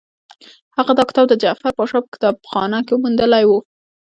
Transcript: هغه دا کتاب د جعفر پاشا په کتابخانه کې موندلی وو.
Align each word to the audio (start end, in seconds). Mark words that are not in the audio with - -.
هغه 0.77 0.91
دا 0.97 1.03
کتاب 1.09 1.25
د 1.29 1.33
جعفر 1.43 1.71
پاشا 1.77 1.97
په 2.03 2.09
کتابخانه 2.13 2.79
کې 2.87 2.95
موندلی 3.01 3.43
وو. 3.45 3.59